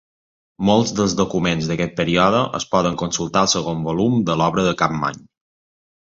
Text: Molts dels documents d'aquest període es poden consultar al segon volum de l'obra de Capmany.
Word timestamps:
Molts 0.69 0.93
dels 0.99 1.11
documents 1.19 1.67
d'aquest 1.71 1.93
període 1.99 2.39
es 2.61 2.65
poden 2.73 2.97
consultar 3.03 3.45
al 3.47 3.51
segon 3.55 3.85
volum 3.91 4.19
de 4.31 4.41
l'obra 4.43 4.67
de 4.71 4.75
Capmany. 4.83 5.23